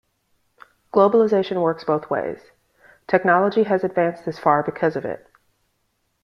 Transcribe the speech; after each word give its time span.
Globalization 0.91 1.61
works 1.61 1.83
both 1.83 2.09
ways. 2.09 2.39
Technology 3.05 3.61
has 3.65 3.83
advanced 3.83 4.25
this 4.25 4.39
far 4.39 4.63
because 4.63 4.95
of 4.95 5.05
it. 5.05 5.27